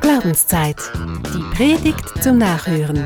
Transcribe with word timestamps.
Glaubenszeit. 0.00 0.76
Die 1.32 1.56
Predigt 1.56 2.22
zum 2.22 2.38
Nachhören. 2.38 3.04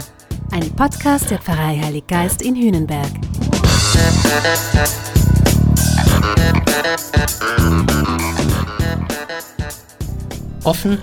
Ein 0.52 0.70
Podcast 0.74 1.30
der 1.30 1.38
Pfarrei 1.38 1.78
Heilig 1.82 2.06
Geist 2.06 2.40
in 2.40 2.56
Hühnenberg. 2.56 3.10
Offen 10.64 10.98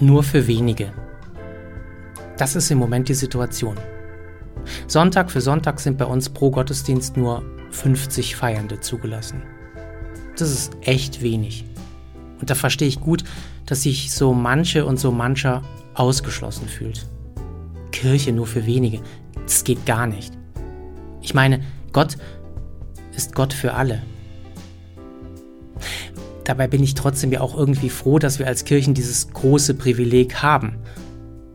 nur 0.00 0.22
für 0.22 0.46
wenige. 0.46 0.92
Das 2.38 2.56
ist 2.56 2.70
im 2.70 2.78
Moment 2.78 3.08
die 3.08 3.14
Situation. 3.14 3.76
Sonntag 4.86 5.30
für 5.30 5.42
Sonntag 5.42 5.78
sind 5.78 5.98
bei 5.98 6.06
uns 6.06 6.30
pro 6.30 6.50
Gottesdienst 6.50 7.18
nur 7.18 7.44
50 7.70 8.34
Feiernde 8.34 8.80
zugelassen. 8.80 9.42
Das 10.38 10.50
ist 10.50 10.72
echt 10.80 11.20
wenig. 11.20 11.66
Und 12.42 12.50
da 12.50 12.56
verstehe 12.56 12.88
ich 12.88 12.98
gut, 12.98 13.22
dass 13.66 13.82
sich 13.82 14.10
so 14.10 14.34
manche 14.34 14.84
und 14.84 14.98
so 14.98 15.12
mancher 15.12 15.62
ausgeschlossen 15.94 16.66
fühlt. 16.66 17.06
Kirche 17.92 18.32
nur 18.32 18.48
für 18.48 18.66
wenige, 18.66 19.00
das 19.44 19.62
geht 19.62 19.86
gar 19.86 20.08
nicht. 20.08 20.32
Ich 21.20 21.34
meine, 21.34 21.62
Gott 21.92 22.16
ist 23.16 23.36
Gott 23.36 23.52
für 23.52 23.74
alle. 23.74 24.02
Dabei 26.42 26.66
bin 26.66 26.82
ich 26.82 26.94
trotzdem 26.94 27.30
ja 27.30 27.40
auch 27.40 27.56
irgendwie 27.56 27.90
froh, 27.90 28.18
dass 28.18 28.40
wir 28.40 28.48
als 28.48 28.64
Kirchen 28.64 28.92
dieses 28.92 29.30
große 29.30 29.74
Privileg 29.74 30.42
haben, 30.42 30.78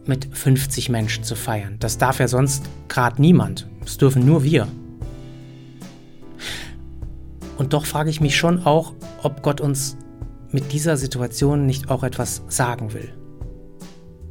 mit 0.05 0.29
50 0.31 0.88
Menschen 0.88 1.26
zu 1.26 1.35
feiern. 1.35 1.76
Das 1.79 1.98
darf 1.98 2.21
ja 2.21 2.29
sonst 2.29 2.63
gerade 2.88 3.21
niemand. 3.21 3.67
Das 3.81 3.98
dürfen 3.98 4.26
nur 4.26 4.45
wir. 4.45 4.70
Und 7.57 7.73
doch 7.73 7.85
frage 7.85 8.09
ich 8.09 8.21
mich 8.21 8.38
schon 8.38 8.65
auch, 8.65 8.93
ob 9.21 9.41
Gott 9.41 9.59
uns 9.59 9.98
mit 10.51 10.71
dieser 10.71 10.97
Situation 10.97 11.65
nicht 11.65 11.89
auch 11.89 12.03
etwas 12.03 12.41
sagen 12.47 12.93
will. 12.93 13.09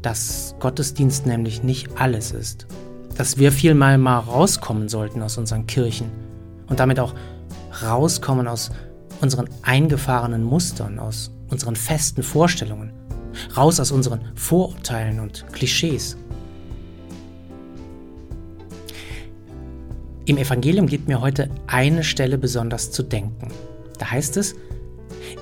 Dass 0.03 0.55
Gottesdienst 0.61 1.27
nämlich 1.27 1.62
nicht 1.62 1.89
alles 1.98 2.33
ist. 2.33 2.67
Dass 3.17 3.39
wir 3.39 3.53
vielmal 3.53 3.98
mal 3.98 4.19
rauskommen 4.19 4.89
sollten 4.89 5.23
aus 5.23 5.39
unseren 5.39 5.67
Kirchen 5.67 6.11
und 6.69 6.81
damit 6.81 7.00
auch 7.00 7.14
rauskommen 7.83 8.47
aus 8.48 8.70
unseren 9.20 9.48
eingefahrenen 9.62 10.42
Mustern, 10.42 10.98
aus 10.98 11.31
unseren 11.50 11.77
festen 11.77 12.23
Vorstellungen, 12.23 12.92
raus 13.56 13.80
aus 13.80 13.91
unseren 13.91 14.20
Vorurteilen 14.34 15.20
und 15.20 15.47
Klischees. 15.53 16.17
Im 20.27 20.39
Evangelium 20.39 20.86
gibt 20.86 21.06
mir 21.06 21.20
heute 21.20 21.48
eine 21.69 22.03
Stelle 22.03 22.36
besonders 22.36 22.91
zu 22.91 23.05
denken. 23.05 23.53
Da 23.98 24.11
heißt 24.11 24.36
es, 24.36 24.56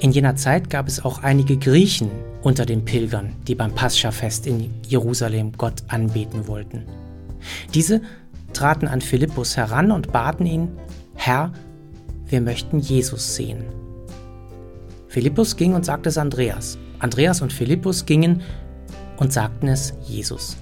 in 0.04 0.12
jener 0.12 0.36
Zeit 0.36 0.68
gab 0.68 0.86
es 0.86 1.02
auch 1.02 1.22
einige 1.22 1.56
Griechen 1.56 2.10
unter 2.42 2.66
den 2.66 2.84
Pilgern, 2.84 3.34
die 3.48 3.54
beim 3.54 3.74
Pascha-Fest 3.74 4.46
in 4.46 4.68
Jerusalem 4.86 5.52
Gott 5.56 5.82
anbeten 5.88 6.46
wollten. 6.46 6.84
Diese 7.72 8.02
traten 8.52 8.86
an 8.86 9.00
Philippus 9.00 9.56
heran 9.56 9.90
und 9.90 10.12
baten 10.12 10.44
ihn, 10.44 10.68
Herr, 11.14 11.54
wir 12.26 12.42
möchten 12.42 12.80
Jesus 12.80 13.34
sehen. 13.34 13.64
Philippus 15.08 15.56
ging 15.56 15.72
und 15.72 15.86
sagte 15.86 16.10
es 16.10 16.18
Andreas. 16.18 16.76
Andreas 16.98 17.40
und 17.40 17.50
Philippus 17.50 18.04
gingen 18.04 18.42
und 19.16 19.32
sagten 19.32 19.68
es 19.68 19.94
Jesus. 20.06 20.58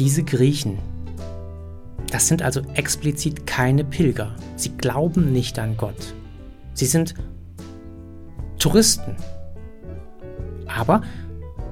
Diese 0.00 0.24
Griechen, 0.24 0.78
das 2.14 2.28
sind 2.28 2.42
also 2.42 2.62
explizit 2.74 3.44
keine 3.44 3.82
Pilger. 3.82 4.36
Sie 4.54 4.70
glauben 4.76 5.32
nicht 5.32 5.58
an 5.58 5.76
Gott. 5.76 6.14
Sie 6.72 6.86
sind 6.86 7.12
Touristen. 8.56 9.16
Aber 10.68 11.02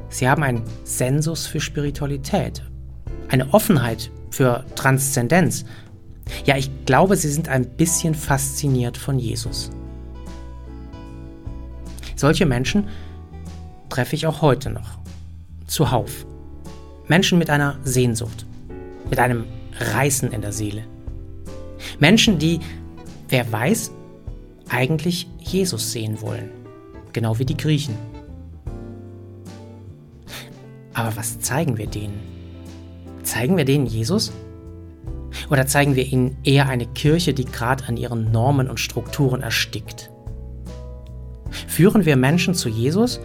sie 0.08 0.28
haben 0.28 0.42
einen 0.42 0.64
Sensus 0.82 1.46
für 1.46 1.60
Spiritualität, 1.60 2.60
eine 3.28 3.54
Offenheit 3.54 4.10
für 4.30 4.64
Transzendenz. 4.74 5.64
Ja, 6.44 6.56
ich 6.56 6.86
glaube, 6.86 7.14
sie 7.14 7.30
sind 7.30 7.48
ein 7.48 7.76
bisschen 7.76 8.16
fasziniert 8.16 8.96
von 8.96 9.20
Jesus. 9.20 9.70
Solche 12.16 12.46
Menschen 12.46 12.88
treffe 13.90 14.16
ich 14.16 14.26
auch 14.26 14.42
heute 14.42 14.70
noch. 14.70 14.98
Zuhauf. 15.68 16.26
Menschen 17.06 17.38
mit 17.38 17.48
einer 17.48 17.78
Sehnsucht, 17.84 18.44
mit 19.08 19.20
einem 19.20 19.44
Reißen 19.78 20.32
in 20.32 20.40
der 20.40 20.52
Seele. 20.52 20.84
Menschen, 21.98 22.38
die, 22.38 22.60
wer 23.28 23.50
weiß, 23.50 23.92
eigentlich 24.68 25.28
Jesus 25.38 25.92
sehen 25.92 26.20
wollen, 26.20 26.50
genau 27.12 27.38
wie 27.38 27.44
die 27.44 27.56
Griechen. 27.56 27.96
Aber 30.94 31.16
was 31.16 31.40
zeigen 31.40 31.78
wir 31.78 31.86
denen? 31.86 32.20
Zeigen 33.22 33.56
wir 33.56 33.64
denen 33.64 33.86
Jesus? 33.86 34.32
Oder 35.50 35.66
zeigen 35.66 35.96
wir 35.96 36.06
ihnen 36.06 36.36
eher 36.44 36.68
eine 36.68 36.86
Kirche, 36.86 37.34
die 37.34 37.44
gerade 37.44 37.84
an 37.86 37.96
ihren 37.96 38.30
Normen 38.30 38.68
und 38.68 38.80
Strukturen 38.80 39.42
erstickt? 39.42 40.10
Führen 41.66 42.04
wir 42.04 42.16
Menschen 42.16 42.54
zu 42.54 42.68
Jesus 42.68 43.20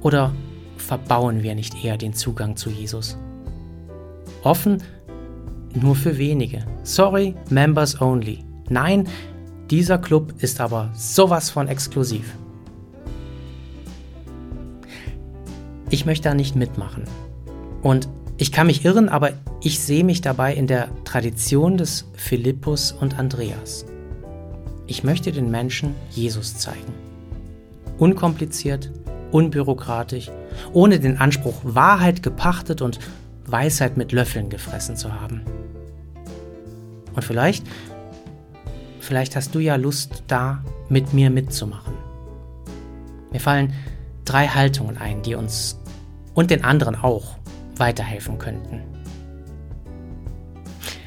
oder 0.00 0.32
verbauen 0.76 1.42
wir 1.42 1.54
nicht 1.54 1.84
eher 1.84 1.96
den 1.96 2.12
Zugang 2.12 2.56
zu 2.56 2.70
Jesus? 2.70 3.16
Offen 4.42 4.82
nur 5.74 5.94
für 5.94 6.18
wenige. 6.18 6.64
Sorry, 6.82 7.34
Members 7.50 8.00
Only. 8.00 8.44
Nein, 8.68 9.08
dieser 9.70 9.98
Club 9.98 10.34
ist 10.38 10.60
aber 10.60 10.90
sowas 10.94 11.50
von 11.50 11.68
exklusiv. 11.68 12.34
Ich 15.90 16.06
möchte 16.06 16.28
da 16.28 16.34
nicht 16.34 16.56
mitmachen. 16.56 17.04
Und 17.82 18.08
ich 18.38 18.50
kann 18.52 18.66
mich 18.66 18.84
irren, 18.84 19.08
aber 19.08 19.30
ich 19.62 19.80
sehe 19.80 20.04
mich 20.04 20.20
dabei 20.20 20.54
in 20.54 20.66
der 20.66 20.88
Tradition 21.04 21.76
des 21.76 22.06
Philippus 22.14 22.92
und 22.92 23.18
Andreas. 23.18 23.84
Ich 24.86 25.04
möchte 25.04 25.32
den 25.32 25.50
Menschen 25.50 25.94
Jesus 26.10 26.56
zeigen. 26.56 26.92
Unkompliziert, 27.98 28.90
unbürokratisch, 29.30 30.30
ohne 30.72 30.98
den 30.98 31.18
Anspruch, 31.18 31.54
Wahrheit 31.62 32.22
gepachtet 32.22 32.82
und 32.82 32.98
Weisheit 33.52 33.96
mit 33.96 34.12
Löffeln 34.12 34.48
gefressen 34.48 34.96
zu 34.96 35.12
haben. 35.20 35.42
Und 37.14 37.22
vielleicht, 37.22 37.64
vielleicht 39.00 39.36
hast 39.36 39.54
du 39.54 39.58
ja 39.58 39.76
Lust, 39.76 40.24
da 40.26 40.64
mit 40.88 41.12
mir 41.12 41.30
mitzumachen. 41.30 41.94
Mir 43.30 43.40
fallen 43.40 43.72
drei 44.24 44.46
Haltungen 44.48 44.96
ein, 44.96 45.22
die 45.22 45.34
uns 45.34 45.78
und 46.34 46.50
den 46.50 46.64
anderen 46.64 46.96
auch 46.96 47.36
weiterhelfen 47.76 48.38
könnten. 48.38 48.82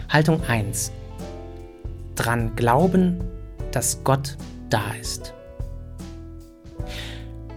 Haltung 0.09 0.41
1. 0.47 0.91
Dran 2.15 2.55
glauben, 2.55 3.21
dass 3.71 4.03
Gott 4.03 4.37
da 4.69 4.81
ist. 5.01 5.33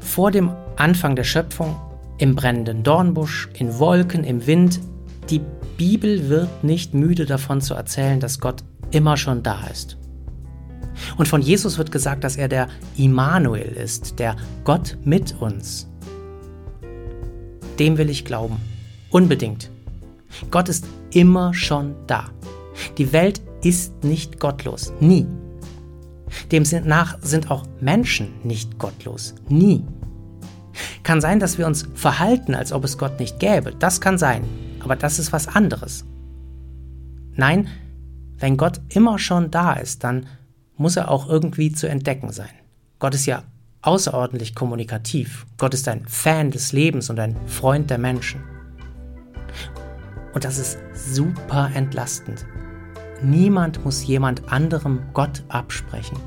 Vor 0.01 0.31
dem 0.31 0.51
Anfang 0.77 1.15
der 1.15 1.25
Schöpfung, 1.25 1.77
im 2.19 2.35
brennenden 2.35 2.83
Dornbusch, 2.83 3.49
in 3.55 3.79
Wolken, 3.79 4.25
im 4.25 4.47
Wind, 4.47 4.81
die 5.31 5.41
Bibel 5.77 6.29
wird 6.29 6.65
nicht 6.65 6.95
müde 6.95 7.27
davon 7.27 7.61
zu 7.61 7.75
erzählen, 7.75 8.21
dass 8.21 8.41
Gott 8.41 8.65
immer 8.91 9.17
schon 9.17 9.43
da 9.43 9.67
ist. 9.69 9.97
Und 11.17 11.29
von 11.29 11.41
Jesus 11.41 11.79
wird 11.79 11.93
gesagt, 11.93 12.25
dass 12.25 12.37
er 12.37 12.49
der 12.49 12.69
Immanuel 12.97 13.69
ist, 13.69 14.19
der 14.19 14.37
Gott 14.65 14.99
mit 15.05 15.41
uns. 15.41 15.89
Dem 17.79 17.97
will 17.99 18.11
ich 18.11 18.25
glauben. 18.25 18.57
Unbedingt. 19.11 19.71
Gott 20.51 20.69
ist 20.69 20.87
immer 21.13 21.55
schon 21.55 21.95
da. 22.09 22.25
Die 22.99 23.13
Welt 23.13 23.41
ist 23.63 24.03
nicht 24.03 24.41
gottlos. 24.41 24.93
Nie. 25.01 25.27
Demnach 26.51 27.19
sind 27.23 27.51
auch 27.51 27.65
Menschen 27.81 28.29
nicht 28.43 28.79
gottlos. 28.79 29.35
Nie. 29.49 29.85
Kann 31.09 31.21
sein, 31.21 31.41
dass 31.41 31.59
wir 31.59 31.67
uns 31.67 31.89
verhalten, 31.95 32.55
als 32.55 32.71
ob 32.71 32.85
es 32.85 32.99
Gott 32.99 33.19
nicht 33.19 33.41
gäbe. 33.41 33.73
Das 33.73 34.01
kann 34.01 34.19
sein 34.19 34.45
aber 34.89 34.97
das 34.97 35.19
ist 35.19 35.33
was 35.33 35.49
anderes. 35.49 36.05
Nein, 37.35 37.69
wenn 38.39 38.57
Gott 38.57 38.81
immer 38.89 39.19
schon 39.19 39.51
da 39.51 39.75
ist, 39.75 40.05
dann 40.05 40.27
muss 40.77 40.97
er 40.97 41.11
auch 41.11 41.29
irgendwie 41.29 41.73
zu 41.73 41.89
entdecken 41.89 42.33
sein. 42.33 42.49
Gott 42.99 43.15
ist 43.15 43.27
ja 43.27 43.43
außerordentlich 43.83 44.55
kommunikativ. 44.55 45.47
Gott 45.57 45.75
ist 45.75 45.89
ein 45.89 46.07
Fan 46.07 46.51
des 46.51 46.73
Lebens 46.73 47.11
und 47.11 47.21
ein 47.21 47.37
Freund 47.47 47.91
der 47.91 47.99
Menschen. 47.99 48.43
Und 50.35 50.45
das 50.45 50.59
ist 50.59 50.79
super 50.95 51.71
entlastend. 51.75 52.47
Niemand 53.23 53.85
muss 53.85 54.07
jemand 54.07 54.53
anderem 54.53 55.03
Gott 55.13 55.43
absprechen. 55.49 56.19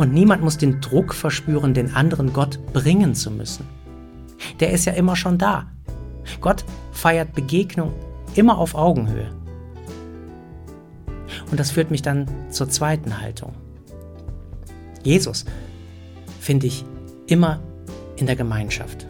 Und 0.00 0.14
niemand 0.14 0.42
muss 0.42 0.56
den 0.56 0.80
Druck 0.80 1.12
verspüren, 1.12 1.74
den 1.74 1.94
anderen 1.94 2.32
Gott 2.32 2.58
bringen 2.72 3.14
zu 3.14 3.30
müssen. 3.30 3.66
Der 4.58 4.70
ist 4.70 4.86
ja 4.86 4.94
immer 4.94 5.14
schon 5.14 5.36
da. 5.36 5.66
Gott 6.40 6.64
feiert 6.90 7.34
Begegnung 7.34 7.92
immer 8.34 8.56
auf 8.56 8.74
Augenhöhe. 8.74 9.30
Und 11.50 11.60
das 11.60 11.72
führt 11.72 11.90
mich 11.90 12.00
dann 12.00 12.24
zur 12.48 12.70
zweiten 12.70 13.20
Haltung. 13.20 13.52
Jesus 15.02 15.44
finde 16.40 16.66
ich 16.66 16.82
immer 17.26 17.60
in 18.16 18.24
der 18.24 18.36
Gemeinschaft. 18.36 19.06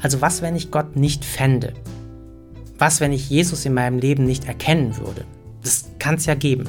Also 0.00 0.20
was, 0.20 0.42
wenn 0.42 0.54
ich 0.54 0.70
Gott 0.70 0.94
nicht 0.94 1.24
fände? 1.24 1.72
Was, 2.78 3.00
wenn 3.00 3.10
ich 3.10 3.28
Jesus 3.28 3.66
in 3.66 3.74
meinem 3.74 3.98
Leben 3.98 4.26
nicht 4.26 4.46
erkennen 4.46 4.96
würde? 4.96 5.24
Das 5.64 5.90
kann 5.98 6.14
es 6.14 6.26
ja 6.26 6.36
geben. 6.36 6.68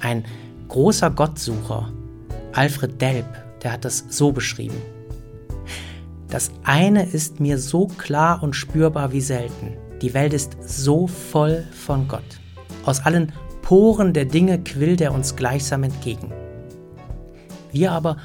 Ein 0.00 0.24
großer 0.72 1.10
Gottsucher, 1.10 1.92
Alfred 2.54 2.98
Delp, 2.98 3.26
der 3.62 3.72
hat 3.72 3.84
das 3.84 4.06
so 4.08 4.32
beschrieben. 4.32 4.80
Das 6.30 6.50
eine 6.64 7.04
ist 7.04 7.40
mir 7.40 7.58
so 7.58 7.88
klar 7.88 8.42
und 8.42 8.54
spürbar 8.54 9.12
wie 9.12 9.20
selten. 9.20 9.76
Die 10.00 10.14
Welt 10.14 10.32
ist 10.32 10.56
so 10.66 11.06
voll 11.06 11.62
von 11.72 12.08
Gott. 12.08 12.24
Aus 12.86 13.04
allen 13.04 13.32
Poren 13.60 14.14
der 14.14 14.24
Dinge 14.24 14.60
quillt 14.60 15.02
er 15.02 15.12
uns 15.12 15.36
gleichsam 15.36 15.82
entgegen. 15.82 16.32
Wir 17.70 17.92
aber 17.92 18.16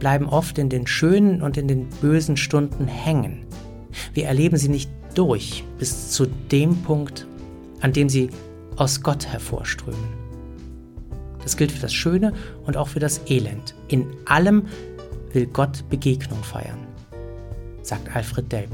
bleiben 0.00 0.28
oft 0.28 0.58
in 0.58 0.70
den 0.70 0.88
schönen 0.88 1.42
und 1.42 1.56
in 1.56 1.68
den 1.68 1.88
bösen 2.00 2.36
Stunden 2.36 2.88
hängen. 2.88 3.46
Wir 4.14 4.26
erleben 4.26 4.56
sie 4.56 4.68
nicht 4.68 4.90
durch 5.14 5.62
bis 5.78 6.10
zu 6.10 6.26
dem 6.26 6.82
Punkt, 6.82 7.28
an 7.82 7.92
dem 7.92 8.08
sie 8.08 8.30
aus 8.74 9.00
Gott 9.00 9.28
hervorströmen. 9.28 10.23
Das 11.44 11.56
gilt 11.56 11.70
für 11.70 11.80
das 11.80 11.94
Schöne 11.94 12.32
und 12.64 12.76
auch 12.76 12.88
für 12.88 13.00
das 13.00 13.20
Elend. 13.28 13.74
In 13.86 14.06
allem 14.26 14.64
will 15.32 15.46
Gott 15.46 15.88
Begegnung 15.88 16.42
feiern, 16.42 16.78
sagt 17.82 18.14
Alfred 18.16 18.50
Delp. 18.50 18.70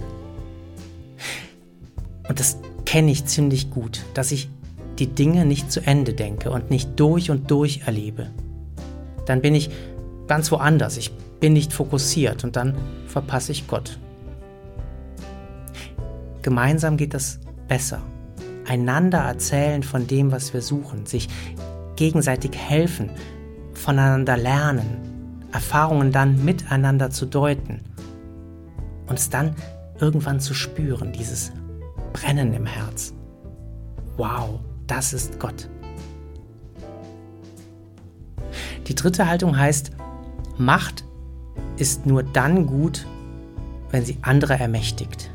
Und 2.28 2.40
das 2.40 2.58
kenne 2.87 3.11
ich 3.11 3.26
ziemlich 3.26 3.70
gut, 3.70 4.05
dass 4.14 4.32
ich 4.32 4.49
die 4.99 5.08
Dinge 5.08 5.44
nicht 5.44 5.72
zu 5.72 5.81
Ende 5.81 6.14
denke 6.14 6.50
und 6.50 6.70
nicht 6.70 6.99
durch 7.00 7.31
und 7.31 7.50
durch 7.50 7.82
erlebe. 7.87 8.31
Dann 9.26 9.43
bin 9.43 9.55
ich 9.55 9.70
ganz 10.28 10.52
woanders, 10.52 10.96
ich 10.96 11.11
bin 11.40 11.55
nicht 11.55 11.73
fokussiert 11.73 12.44
und 12.44 12.55
dann 12.56 12.76
verpasse 13.06 13.50
ich 13.52 13.66
Gott. 13.66 13.99
Gemeinsam 16.43 16.96
geht 16.96 17.14
das 17.14 17.40
besser. 17.66 18.00
Einander 18.66 19.19
erzählen 19.19 19.82
von 19.82 20.06
dem, 20.06 20.31
was 20.31 20.55
wir 20.55 20.62
suchen, 20.62 21.06
sich 21.06 21.28
gegenseitig 22.00 22.56
helfen, 22.56 23.11
voneinander 23.75 24.38
lernen, 24.38 25.44
Erfahrungen 25.52 26.12
dann 26.12 26.43
miteinander 26.47 27.11
zu 27.11 27.26
deuten 27.26 27.82
und 29.06 29.19
es 29.19 29.29
dann 29.29 29.55
irgendwann 29.99 30.41
zu 30.41 30.55
spüren, 30.55 31.12
dieses 31.12 31.52
Brennen 32.14 32.55
im 32.55 32.64
Herz. 32.64 33.12
Wow, 34.17 34.61
das 34.87 35.12
ist 35.12 35.38
Gott. 35.38 35.69
Die 38.87 38.94
dritte 38.94 39.29
Haltung 39.29 39.58
heißt, 39.58 39.91
Macht 40.56 41.05
ist 41.76 42.06
nur 42.06 42.23
dann 42.23 42.67
gut, 42.67 43.06
wenn 43.91 44.06
sie 44.06 44.17
andere 44.23 44.58
ermächtigt. 44.58 45.29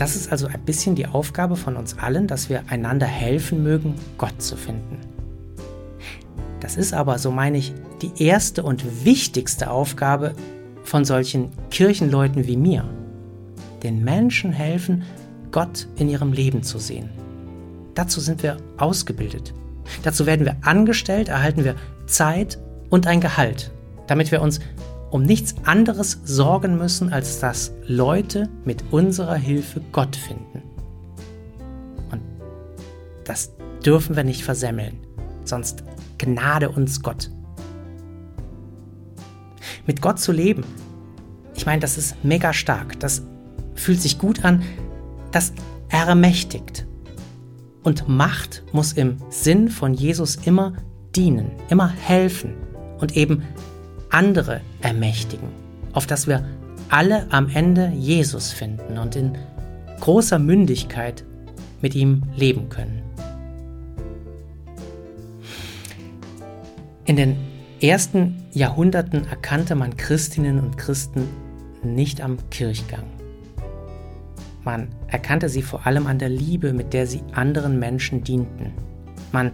Das 0.00 0.16
ist 0.16 0.32
also 0.32 0.46
ein 0.46 0.62
bisschen 0.64 0.94
die 0.94 1.06
Aufgabe 1.06 1.56
von 1.56 1.76
uns 1.76 1.98
allen, 1.98 2.26
dass 2.26 2.48
wir 2.48 2.62
einander 2.68 3.04
helfen 3.04 3.62
mögen, 3.62 3.96
Gott 4.16 4.40
zu 4.40 4.56
finden. 4.56 4.96
Das 6.58 6.78
ist 6.78 6.94
aber, 6.94 7.18
so 7.18 7.30
meine 7.30 7.58
ich, 7.58 7.74
die 8.00 8.24
erste 8.24 8.62
und 8.62 9.04
wichtigste 9.04 9.70
Aufgabe 9.70 10.32
von 10.84 11.04
solchen 11.04 11.50
Kirchenleuten 11.70 12.46
wie 12.46 12.56
mir. 12.56 12.88
Den 13.82 14.02
Menschen 14.02 14.52
helfen, 14.52 15.02
Gott 15.52 15.86
in 15.96 16.08
ihrem 16.08 16.32
Leben 16.32 16.62
zu 16.62 16.78
sehen. 16.78 17.10
Dazu 17.94 18.20
sind 18.20 18.42
wir 18.42 18.56
ausgebildet. 18.78 19.52
Dazu 20.02 20.24
werden 20.24 20.46
wir 20.46 20.56
angestellt, 20.62 21.28
erhalten 21.28 21.62
wir 21.62 21.74
Zeit 22.06 22.58
und 22.88 23.06
ein 23.06 23.20
Gehalt, 23.20 23.70
damit 24.06 24.32
wir 24.32 24.40
uns 24.40 24.60
um 25.10 25.22
nichts 25.22 25.54
anderes 25.64 26.20
sorgen 26.24 26.76
müssen, 26.78 27.12
als 27.12 27.40
dass 27.40 27.72
Leute 27.86 28.48
mit 28.64 28.84
unserer 28.90 29.34
Hilfe 29.34 29.80
Gott 29.92 30.16
finden. 30.16 30.62
Und 32.10 32.22
das 33.24 33.52
dürfen 33.84 34.16
wir 34.16 34.24
nicht 34.24 34.44
versemmeln, 34.44 34.98
sonst 35.44 35.82
gnade 36.18 36.70
uns 36.70 37.02
Gott. 37.02 37.30
Mit 39.86 40.00
Gott 40.00 40.20
zu 40.20 40.32
leben, 40.32 40.64
ich 41.54 41.66
meine, 41.66 41.80
das 41.80 41.98
ist 41.98 42.22
mega 42.24 42.52
stark, 42.52 43.00
das 43.00 43.22
fühlt 43.74 44.00
sich 44.00 44.18
gut 44.18 44.44
an, 44.44 44.62
das 45.32 45.52
ermächtigt. 45.88 46.86
Und 47.82 48.08
Macht 48.08 48.62
muss 48.72 48.92
im 48.92 49.16
Sinn 49.30 49.68
von 49.68 49.94
Jesus 49.94 50.36
immer 50.36 50.74
dienen, 51.16 51.50
immer 51.70 51.88
helfen 51.88 52.54
und 52.98 53.16
eben 53.16 53.42
andere 54.10 54.60
ermächtigen, 54.80 55.48
auf 55.92 56.06
dass 56.06 56.26
wir 56.26 56.44
alle 56.88 57.26
am 57.30 57.48
Ende 57.48 57.92
Jesus 57.94 58.52
finden 58.52 58.98
und 58.98 59.16
in 59.16 59.38
großer 60.00 60.38
Mündigkeit 60.38 61.24
mit 61.80 61.94
ihm 61.94 62.22
leben 62.36 62.68
können. 62.68 63.02
In 67.04 67.16
den 67.16 67.36
ersten 67.80 68.44
Jahrhunderten 68.52 69.26
erkannte 69.26 69.74
man 69.74 69.96
Christinnen 69.96 70.60
und 70.60 70.76
Christen 70.76 71.28
nicht 71.82 72.20
am 72.20 72.36
Kirchgang. 72.50 73.04
Man 74.62 74.88
erkannte 75.08 75.48
sie 75.48 75.62
vor 75.62 75.86
allem 75.86 76.06
an 76.06 76.18
der 76.18 76.28
Liebe, 76.28 76.72
mit 76.72 76.92
der 76.92 77.06
sie 77.06 77.22
anderen 77.32 77.78
Menschen 77.78 78.22
dienten. 78.22 78.72
Man 79.32 79.52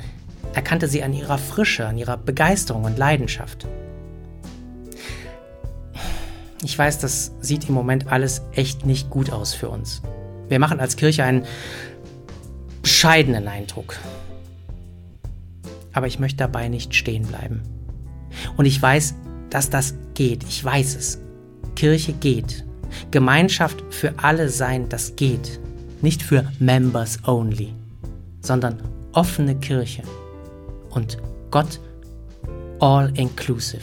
erkannte 0.53 0.89
sie 0.89 1.03
an 1.03 1.13
ihrer 1.13 1.39
Frische, 1.39 1.87
an 1.87 1.97
ihrer 1.97 2.17
Begeisterung 2.17 2.85
und 2.85 2.99
Leidenschaft. 2.99 3.69
Ich 6.63 6.79
weiß, 6.79 6.99
das 6.99 7.33
sieht 7.41 7.69
im 7.69 7.75
Moment 7.75 8.11
alles 8.11 8.43
echt 8.53 8.87
nicht 8.87 9.11
gut 9.11 9.31
aus 9.31 9.55
für 9.55 9.69
uns. 9.69 10.03
Wir 10.49 10.59
machen 10.59 10.81
als 10.81 10.97
Kirche 10.97 11.25
einen 11.25 11.45
bescheidenen 12.83 13.49
Eindruck. 13.49 13.97
Aber 15.93 16.07
ich 16.07 16.19
möchte 16.19 16.39
dabei 16.39 16.69
nicht 16.69 16.95
stehen 16.95 17.27
bleiben. 17.27 17.63
Und 18.57 18.67
ich 18.67 18.81
weiß, 18.81 19.15
dass 19.51 19.71
das 19.71 19.95
geht. 20.15 20.45
Ich 20.45 20.65
weiß 20.65 20.97
es. 20.97 21.19
Kirche 21.75 22.13
geht. 22.13 22.65
Gemeinschaft 23.11 23.83
für 23.91 24.15
alle 24.19 24.49
sein, 24.49 24.89
das 24.89 25.17
geht. 25.17 25.61
Nicht 26.03 26.23
für 26.23 26.51
Members 26.59 27.19
only, 27.27 27.73
sondern 28.41 28.83
offene 29.13 29.57
Kirche. 29.57 30.03
Und 30.91 31.19
Gott 31.51 31.81
all 32.81 33.13
inclusive. 33.17 33.83